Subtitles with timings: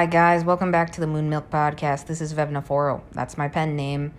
[0.00, 0.44] Hi, guys.
[0.44, 2.06] Welcome back to the Moon Milk Podcast.
[2.06, 3.02] This is Vevna Forrow.
[3.12, 4.14] That's my pen name.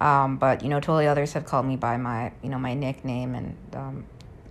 [0.00, 3.34] Um, but, you know, totally others have called me by my, you know, my nickname,
[3.34, 4.04] and um,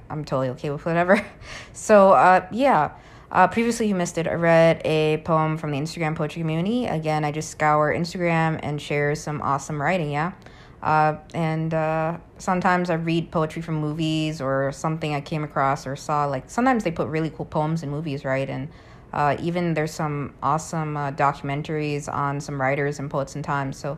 [0.09, 1.25] I'm totally okay with whatever.
[1.71, 2.91] so, uh, yeah.
[3.31, 4.27] Uh, previously, you missed it.
[4.27, 6.85] I read a poem from the Instagram poetry community.
[6.85, 10.33] Again, I just scour Instagram and share some awesome writing, yeah?
[10.81, 15.95] Uh, and uh, sometimes I read poetry from movies or something I came across or
[15.95, 16.25] saw.
[16.25, 18.49] Like sometimes they put really cool poems in movies, right?
[18.49, 18.67] And
[19.13, 23.71] uh, even there's some awesome uh, documentaries on some writers and poets in time.
[23.71, 23.97] So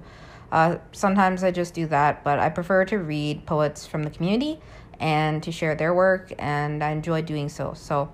[0.52, 4.60] uh, sometimes I just do that, but I prefer to read poets from the community
[5.00, 7.74] and to share their work, and I enjoy doing so.
[7.74, 8.12] So,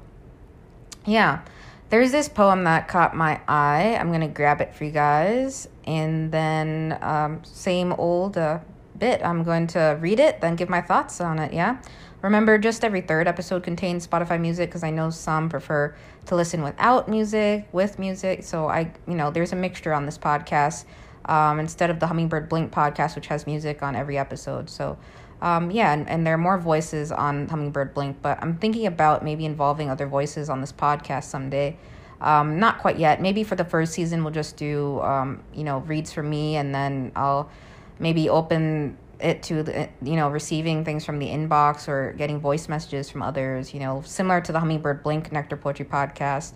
[1.05, 1.41] yeah,
[1.90, 3.98] there's this poem that caught my eye.
[3.99, 8.60] I'm gonna grab it for you guys, and then um, same old uh,
[9.02, 9.21] bit.
[9.26, 11.52] I'm going to read it, then give my thoughts on it.
[11.52, 11.82] Yeah.
[12.21, 15.96] Remember, just every third episode contains Spotify music because I know some prefer
[16.27, 18.44] to listen without music, with music.
[18.44, 20.85] So I, you know, there's a mixture on this podcast
[21.26, 24.70] um, instead of the Hummingbird Blink podcast, which has music on every episode.
[24.70, 24.99] So,
[25.41, 29.24] um, yeah, and, and there are more voices on Hummingbird Blink, but I'm thinking about
[29.24, 31.76] maybe involving other voices on this podcast someday.
[32.22, 33.20] Um, not quite yet.
[33.20, 36.74] Maybe for the first season, we'll just do, um, you know, reads for me, and
[36.76, 37.49] then I'll
[38.02, 42.68] maybe open it to the, you know receiving things from the inbox or getting voice
[42.68, 46.54] messages from others you know similar to the hummingbird blink nectar poetry podcast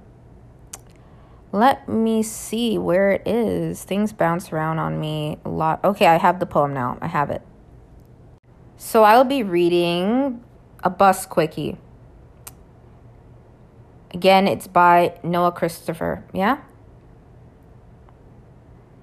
[1.52, 3.84] Let me see where it is.
[3.84, 5.84] Things bounce around on me a lot.
[5.84, 6.98] Okay, I have the poem now.
[7.02, 7.42] I have it.
[8.76, 10.44] So I will be reading
[10.84, 11.78] a bus quickie.
[14.14, 16.24] Again, it's by Noah Christopher.
[16.34, 16.60] Yeah?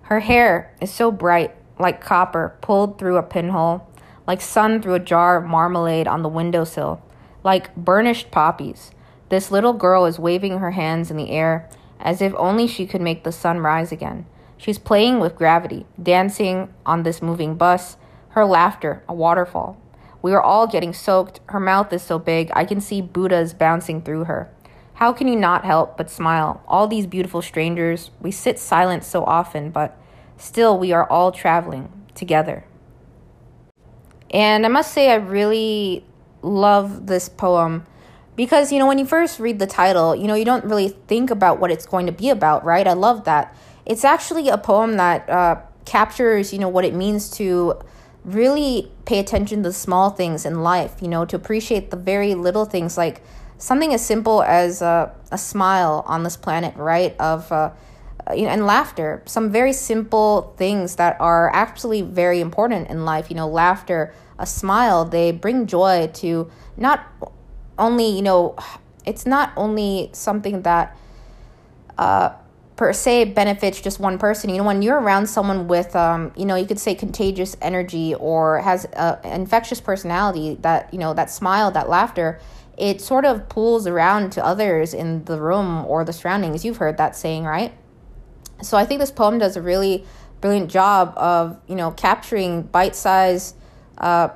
[0.02, 3.88] Her hair is so bright, like copper pulled through a pinhole,
[4.26, 7.02] like sun through a jar of marmalade on the windowsill,
[7.42, 8.90] like burnished poppies.
[9.30, 11.68] This little girl is waving her hands in the air
[12.04, 14.26] as if only she could make the sun rise again.
[14.56, 17.96] She's playing with gravity, dancing on this moving bus,
[18.30, 19.80] her laughter, a waterfall.
[20.22, 21.40] We are all getting soaked.
[21.46, 24.50] Her mouth is so big, I can see Buddhas bouncing through her.
[24.94, 26.62] How can you not help but smile?
[26.68, 29.98] All these beautiful strangers, we sit silent so often, but
[30.36, 32.64] still we are all traveling together.
[34.30, 36.04] And I must say, I really
[36.42, 37.86] love this poem
[38.36, 41.30] because you know when you first read the title you know you don't really think
[41.30, 42.86] about what it's going to be about right?
[42.86, 43.56] I love that.
[43.86, 47.74] It's actually a poem that uh, captures you know what it means to
[48.24, 52.34] really pay attention to the small things in life you know to appreciate the very
[52.34, 52.96] little things.
[52.96, 53.22] Like
[53.58, 57.14] something as simple as uh, a smile on this planet right?
[57.18, 57.70] Of uh,
[58.34, 59.22] you know, and laughter.
[59.26, 63.30] Some very simple things that are actually very important in life.
[63.30, 67.06] You know laughter a smile they bring joy to not
[67.78, 68.56] only you know
[69.04, 70.96] it's not only something that
[71.98, 72.30] uh,
[72.76, 74.50] per se benefits just one person.
[74.50, 78.14] You know when you're around someone with um, you know you could say contagious energy
[78.14, 82.40] or has a, infectious personality that you know that smile that laughter
[82.76, 86.64] it sort of pulls around to others in the room or the surroundings.
[86.64, 87.72] You've heard that saying right?
[88.62, 90.04] So i think this poem does a really
[90.40, 93.56] brilliant job of you know capturing bite-sized
[93.98, 94.28] uh,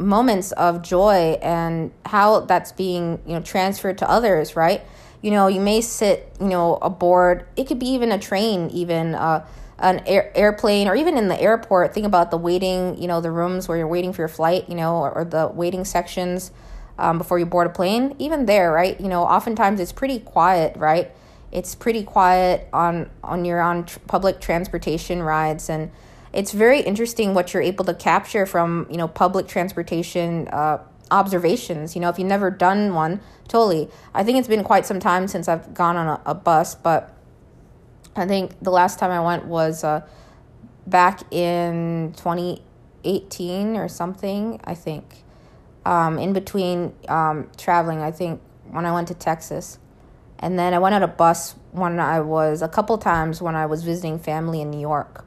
[0.00, 4.82] moments of joy and how that's being you know transferred to others right?
[5.22, 9.14] You know you may sit you know aboard it could be even a train even
[9.14, 9.46] uh,
[9.78, 11.94] an air, airplane or even in the airport.
[11.94, 14.74] Think about the waiting you know the rooms where you're waiting for your flight you
[14.74, 16.50] know or, or the waiting sections
[16.98, 18.16] um, before you board a plane.
[18.18, 19.00] Even there right?
[19.00, 21.10] You know oftentimes it's pretty quiet right?
[21.52, 25.90] It's pretty quiet on on your on tr- public transportation rides and
[26.32, 30.78] it's very interesting what you're able to capture from you know public transportation uh,
[31.10, 33.88] observations you know if you've never done one totally.
[34.14, 37.16] I think it's been quite some time since i've gone on a, a bus but
[38.14, 40.06] i think the last time i went was uh,
[40.86, 45.24] back in 2018 or something i think.
[45.84, 48.40] Um, in between um, traveling i think
[48.70, 49.78] when i went to texas.
[50.38, 53.66] And then i went on a bus when i was a couple times when i
[53.66, 55.24] was visiting family in new york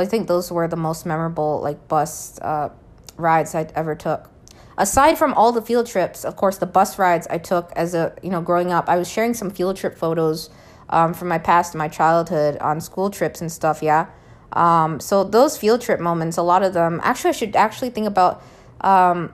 [0.00, 2.70] I think those were the most memorable like bus uh,
[3.16, 4.30] rides I ever took.
[4.78, 8.14] Aside from all the field trips, of course, the bus rides I took as a
[8.22, 10.50] you know growing up, I was sharing some field trip photos
[10.88, 13.82] um, from my past, my childhood on school trips and stuff.
[13.82, 14.06] Yeah,
[14.52, 17.00] um, so those field trip moments, a lot of them.
[17.02, 18.42] Actually, I should actually think about
[18.80, 19.32] um,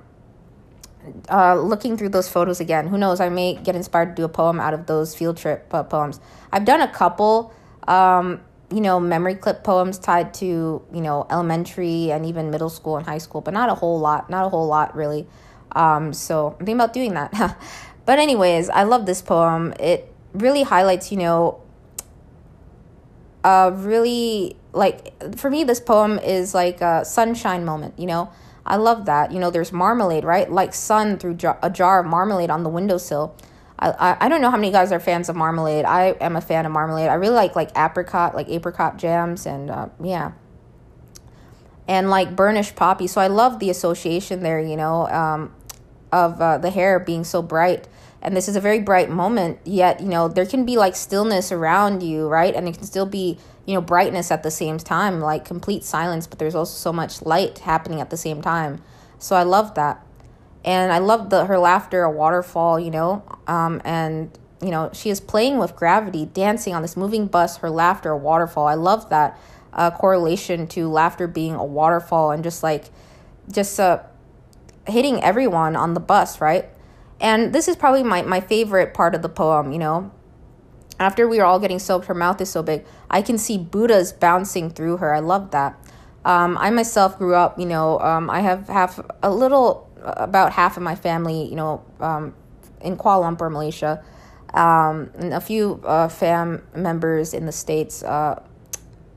[1.30, 2.88] uh, looking through those photos again.
[2.88, 3.20] Who knows?
[3.20, 6.20] I may get inspired to do a poem out of those field trip uh, poems.
[6.52, 7.54] I've done a couple.
[7.86, 8.40] Um,
[8.70, 13.06] you know, memory clip poems tied to, you know, elementary and even middle school and
[13.06, 15.26] high school, but not a whole lot, not a whole lot really.
[15.72, 17.58] Um, so I'm thinking about doing that.
[18.04, 19.72] but anyways, I love this poem.
[19.80, 21.62] It really highlights, you know,
[23.44, 28.30] a really like for me this poem is like a sunshine moment, you know.
[28.66, 29.32] I love that.
[29.32, 30.50] You know, there's marmalade, right?
[30.50, 33.34] Like sun through jar- a jar of marmalade on the windowsill.
[33.78, 35.84] I, I, don't know how many guys are fans of marmalade.
[35.84, 37.08] I am a fan of marmalade.
[37.08, 40.32] I really like like apricot, like apricot jams, and uh, yeah,
[41.86, 43.06] and like burnished poppy.
[43.06, 44.60] So I love the association there.
[44.60, 45.54] You know, um,
[46.12, 47.86] of uh, the hair being so bright,
[48.20, 49.60] and this is a very bright moment.
[49.64, 52.54] Yet you know there can be like stillness around you, right?
[52.54, 56.26] And it can still be you know brightness at the same time, like complete silence.
[56.26, 58.82] But there's also so much light happening at the same time.
[59.20, 60.04] So I love that
[60.64, 64.30] and I love the her laughter, a waterfall, you know, um, and
[64.62, 67.56] you know she is playing with gravity, dancing on this moving bus.
[67.58, 68.66] Her laughter, a waterfall.
[68.66, 69.38] I love that
[69.72, 72.86] uh, correlation to laughter being a waterfall and just like
[73.50, 74.02] just uh,
[74.86, 76.66] hitting everyone on the bus, right?
[77.20, 80.12] And this is probably my my favorite part of the poem, you know.
[81.00, 82.84] After we are all getting soaked, her mouth is so big.
[83.08, 85.14] I can see Buddhas bouncing through her.
[85.14, 85.78] I love that.
[86.24, 90.76] Um, I myself grew up, you know, um, I have have a little about half
[90.76, 92.34] of my family, you know, um,
[92.80, 94.02] in Kuala Lumpur, Malaysia,
[94.54, 98.02] um, and a few uh, fam members in the States.
[98.02, 98.42] Uh,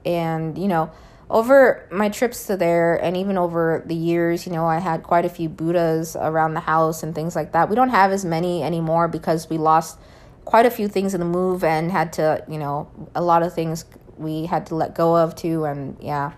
[0.06, 0.92] and, you know,
[1.30, 5.24] over my trips to there and even over the years, you know, I had quite
[5.24, 7.70] a few Buddhas around the house and things like that.
[7.70, 9.98] We don't have as many anymore because we lost
[10.44, 13.54] quite a few things in the move and had to, you know, a lot of
[13.54, 13.86] things
[14.18, 15.64] we had to let go of too.
[15.64, 16.34] And yeah,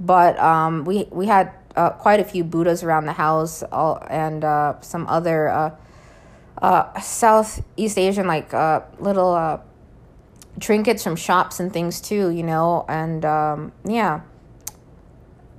[0.00, 4.44] but um, we, we had uh, quite a few Buddhas around the house all, and
[4.44, 5.70] uh, some other uh,
[6.64, 9.58] uh, Southeast Asian, like uh, little uh,
[10.60, 12.86] trinkets from shops and things too, you know.
[12.88, 14.22] And um, yeah,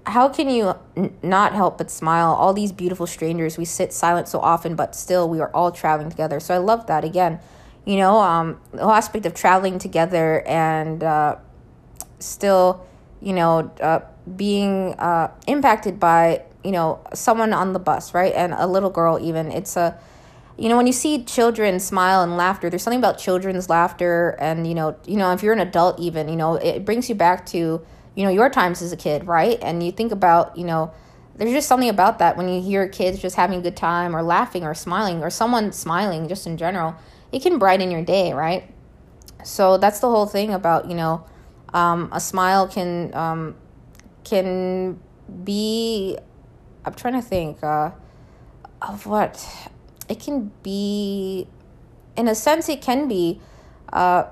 [0.08, 2.34] how can you n- not help but smile?
[2.34, 6.10] All these beautiful strangers, we sit silent so often, but still we are all traveling
[6.10, 6.40] together.
[6.40, 7.40] So I love that again.
[7.86, 11.36] You know, um, the whole aspect of traveling together and uh,
[12.18, 12.84] still,
[13.22, 14.00] you know, uh,
[14.36, 19.20] being uh, impacted by you know someone on the bus right and a little girl
[19.22, 19.96] even it's a
[20.58, 24.66] you know when you see children smile and laughter there's something about children's laughter and
[24.68, 27.46] you know you know if you're an adult even you know it brings you back
[27.46, 27.82] to
[28.16, 29.60] you know your times as a kid right?
[29.62, 30.94] And you think about you know
[31.36, 34.24] there's just something about that when you hear kids just having a good time or
[34.24, 36.96] laughing or smiling or someone smiling just in general
[37.32, 38.72] it can brighten your day right?
[39.44, 41.26] So that's the whole thing about you know
[41.74, 43.56] um, a smile can um,
[44.24, 45.00] can
[45.44, 46.18] be
[46.86, 47.90] i'm trying to think uh,
[48.82, 49.44] of what
[50.10, 51.48] it can be
[52.16, 53.42] in a sense it can be
[53.92, 54.26] uh,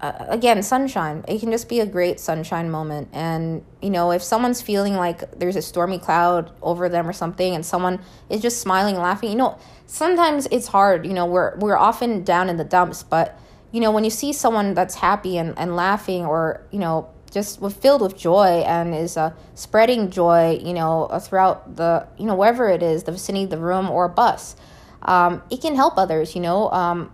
[0.00, 1.24] uh, again sunshine.
[1.28, 3.08] It can just be a great sunshine moment.
[3.12, 7.54] And you know if someone's feeling like there's a stormy cloud over them or something
[7.54, 11.06] and someone is just smiling laughing you know sometimes it's hard.
[11.06, 13.02] You know we're we're often down in the dumps.
[13.02, 13.38] But
[13.70, 17.60] you know when you see someone that's happy and, and laughing or you know just
[17.80, 22.34] filled with joy and is uh, spreading joy, you know, uh, throughout the, you know,
[22.34, 24.54] wherever it is, the vicinity, the room, or a bus.
[25.04, 26.70] Um, it can help others, you know.
[26.70, 27.10] Um,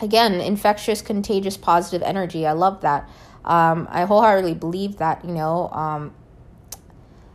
[0.00, 2.46] again, infectious, contagious, positive energy.
[2.46, 3.08] I love that.
[3.44, 6.12] Um, I wholeheartedly believe that, you know, um,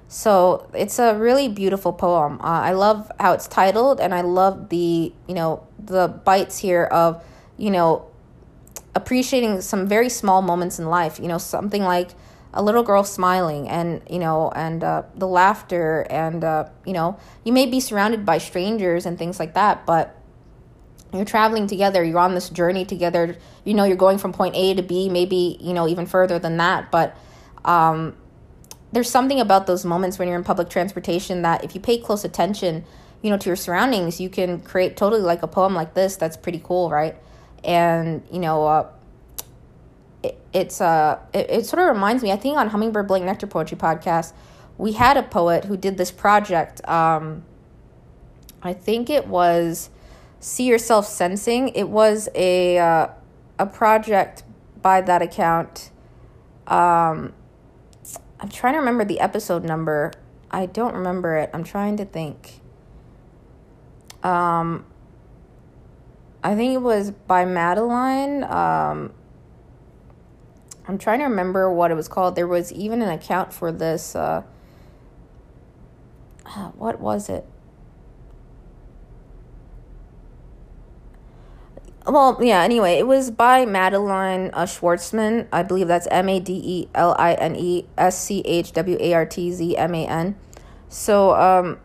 [0.07, 2.39] So it's a really beautiful poem.
[2.41, 6.85] Uh, I love how it's titled, and I love the you know the bites here
[6.85, 7.23] of
[7.57, 8.07] you know
[8.95, 11.19] appreciating some very small moments in life.
[11.19, 12.09] You know something like
[12.53, 17.17] a little girl smiling and you know and uh, the laughter and uh, you know
[17.43, 20.15] you may be surrounded by strangers and things like that but
[21.13, 24.73] you're traveling together you're on this journey together you know you're going from point a
[24.73, 27.15] to b maybe you know even further than that but
[27.65, 28.15] um,
[28.91, 32.23] there's something about those moments when you're in public transportation that if you pay close
[32.23, 32.83] attention
[33.21, 36.37] you know to your surroundings you can create totally like a poem like this that's
[36.37, 37.15] pretty cool right?
[37.63, 38.89] And you know uh,
[40.23, 43.47] it, it's uh it, it sort of reminds me i think on hummingbird blink nectar
[43.47, 44.33] poetry podcast
[44.77, 47.43] we had a poet who did this project um
[48.61, 49.89] i think it was
[50.39, 51.69] see yourself sensing.
[51.69, 53.07] It was a uh,
[53.57, 54.43] a project
[54.81, 55.91] by that account.
[56.67, 57.33] Um
[58.39, 60.13] i'm trying to remember the episode number.
[60.49, 61.49] I don't remember it.
[61.53, 62.61] I'm trying to think.
[64.23, 64.85] Um
[66.41, 69.11] i think it was by madeline um
[70.89, 72.35] I'm trying to remember what it was called.
[72.35, 74.15] There was even an account for this.
[74.15, 74.41] Uh,
[76.75, 77.45] what was it?
[82.07, 85.47] Well, yeah, anyway, it was by Madeline uh, Schwartzman.
[85.53, 88.97] I believe that's M A D E L I N E S C H W
[88.99, 90.35] A R T Z M A N.
[90.87, 91.77] So, um,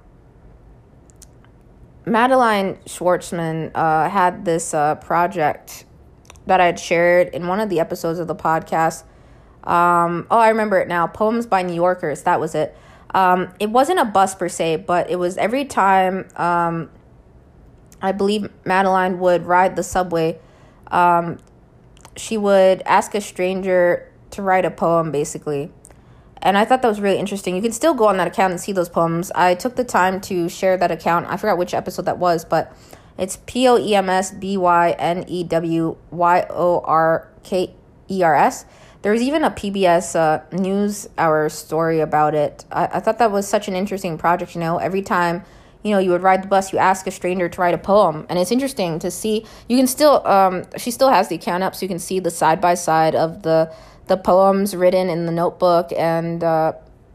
[2.07, 5.85] Madeline Schwartzman uh, had this uh, project
[6.47, 9.05] that I had shared in one of the episodes of the podcast.
[9.65, 11.07] Um, oh, I remember it now.
[11.07, 12.23] Poems by New Yorkers.
[12.23, 12.77] That was it.
[13.15, 16.91] Um, it wasn't a bus per se, but it was every time um,
[18.03, 20.39] I believe Madeline would ride the subway,
[20.89, 21.39] um,
[22.17, 25.71] she would ask a stranger to write a poem, basically.
[26.43, 27.57] And I thought that was really interesting.
[27.57, 29.33] You can still go on that account and see those poems.
[29.35, 31.27] I took the time to share that account.
[31.29, 32.77] I forgot which episode that was, but
[33.18, 37.75] it's P O E M S B Y N E W Y O R K
[38.11, 38.64] E R S.
[39.02, 42.64] There's even a PBS uh, News Hour story about it.
[42.73, 44.54] I, I thought that was such an interesting project.
[44.54, 45.44] You know, every time
[45.83, 48.26] you know you would ride the bus, you ask a stranger to write a poem,
[48.28, 49.47] and it's interesting to see.
[49.68, 52.30] You can still, um, she still has the account up, so you can see the
[52.30, 53.73] side by side of the
[54.06, 56.73] the poems written in the notebook, and uh,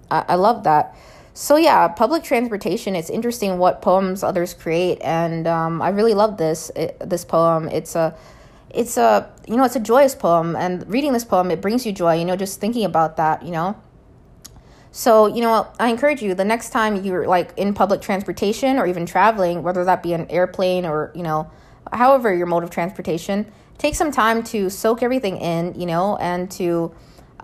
[0.10, 0.96] I, I love that
[1.40, 6.36] so yeah public transportation it's interesting what poems others create and um, i really love
[6.36, 7.70] this it, this poem.
[7.70, 8.14] It's a
[8.70, 11.94] it's a you know it's a joyous poem and reading this poem it brings you
[11.94, 13.82] joy you know just thinking about that you know?
[14.92, 18.86] So you know i encourage you the next time you're like in public transportation or
[18.86, 21.50] even traveling whether that be an airplane or you know
[21.94, 26.52] however your mode of transportation take some time to soak everything in you know and
[26.52, 26.94] to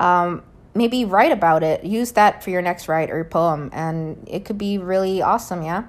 [0.02, 0.44] um,
[0.76, 1.84] maybe write about it.
[1.84, 5.86] Use that for your next write or poem, and it could be really awesome, yeah?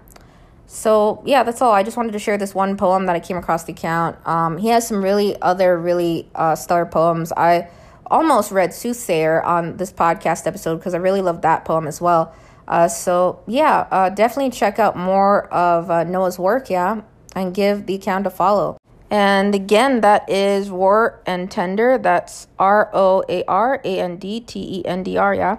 [0.66, 1.72] So, yeah, that's all.
[1.72, 4.16] I just wanted to share this one poem that I came across the account.
[4.26, 7.32] Um, he has some really other really uh, stellar poems.
[7.36, 7.68] I
[8.06, 12.34] almost read Soothsayer on this podcast episode because I really loved that poem as well.
[12.66, 17.02] Uh, so, yeah, uh, definitely check out more of uh, Noah's work, yeah,
[17.34, 18.76] and give the account a follow.
[19.10, 21.96] And again, that is Roar and Tender.
[21.98, 25.58] That's R O A R A N D T E N D R, yeah.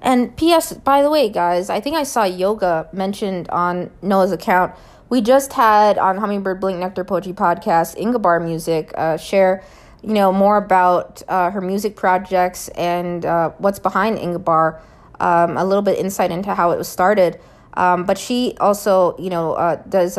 [0.00, 4.74] And P.S., by the way, guys, I think I saw yoga mentioned on Noah's account.
[5.08, 9.64] We just had on Hummingbird Blink Nectar Poetry Podcast, Ingabar Music, uh, share,
[10.02, 14.80] you know, more about uh, her music projects and uh, what's behind Ingabar,
[15.18, 17.40] um, a little bit insight into how it was started.
[17.74, 20.16] Um, but she also, you know, uh, does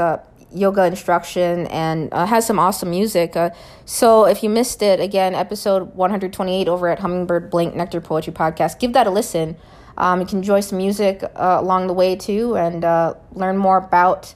[0.54, 3.36] yoga instruction and uh, has some awesome music.
[3.36, 3.50] Uh,
[3.86, 8.80] so if you missed it, again, episode 128 over at Hummingbird Blink Nectar Poetry Podcast,
[8.80, 9.56] give that a listen.
[9.98, 13.78] Um, you can enjoy some music uh, along the way too and uh, learn more
[13.78, 14.34] about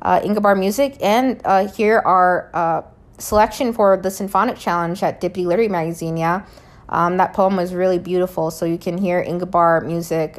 [0.00, 2.84] uh, Ingabar music and uh, hear our
[3.18, 6.16] selection for the Symphonic Challenge at Dippity Literary Magazine.
[6.16, 6.44] Yeah,
[6.88, 8.50] um, that poem was really beautiful.
[8.50, 10.38] So you can hear Ingabar music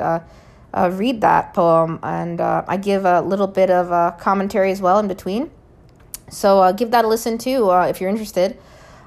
[0.74, 4.82] uh, read that poem, and uh, I give a little bit of uh, commentary as
[4.82, 5.52] well in between.
[6.30, 8.58] So uh, give that a listen too uh, if you're interested.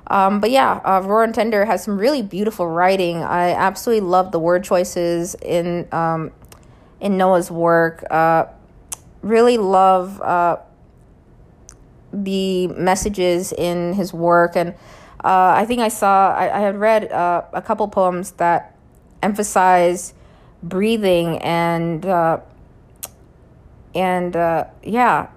[0.07, 3.17] Um, but yeah, uh, Roar and Tender has some really beautiful writing.
[3.25, 6.31] I absolutely love the word choices in um,
[7.01, 8.05] in Noah's work.
[9.23, 10.21] Really love
[12.13, 14.75] the messages in his work, and
[15.25, 18.77] I think I saw I, I had read a couple poems that
[19.21, 20.15] emphasize
[20.63, 22.41] breathing and uh,
[23.95, 25.29] and uh, yeah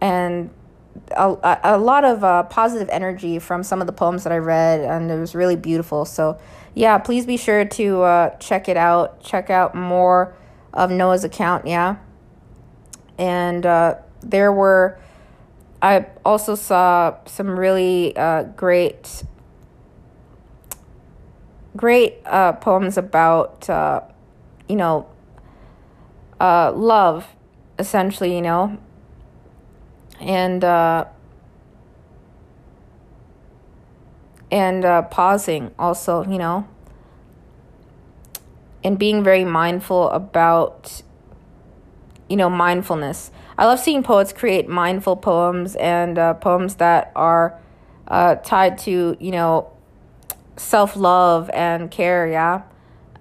[0.00, 0.50] and
[1.12, 4.80] a, a lot of uh, positive energy from some of the poems that I read,
[4.80, 6.04] and it was really beautiful.
[6.04, 6.38] So,
[6.74, 9.20] yeah, please be sure to uh, check it out.
[9.20, 10.34] Check out more
[10.72, 11.96] of Noah's account, yeah.
[13.18, 14.98] And uh, there were,
[15.80, 19.24] I also saw some really uh, great,
[21.76, 24.00] great uh, poems about, uh,
[24.68, 25.06] you know,
[26.40, 27.26] uh, love,
[27.78, 28.78] essentially, you know,
[30.20, 31.04] and uh,
[34.50, 36.66] and uh, pausing also, you know,
[38.82, 41.02] and being very mindful about,
[42.28, 43.30] you know, mindfulness.
[43.58, 47.58] I love seeing poets create mindful poems and uh, poems that are
[48.44, 49.75] tied to, you know,
[50.56, 52.62] self love and care, yeah.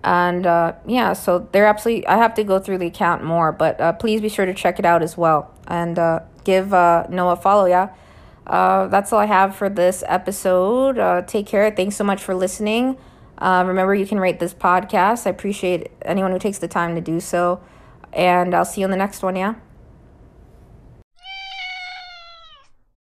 [0.04, 3.82] And uh, yeah, so they're absolutely, I have to go through the account more, but
[3.82, 5.52] uh, please be sure to check it out as well.
[5.68, 7.90] And uh, give uh, Noah a follow, yeah.
[8.46, 11.00] Uh, that's all I have for this episode.
[11.00, 11.72] Uh, take care.
[11.72, 12.98] Thanks so much for listening.
[13.38, 15.26] Uh, remember, you can rate this podcast.
[15.26, 17.62] I appreciate anyone who takes the time to do so.
[18.14, 19.56] And I'll see you in the next one, yeah?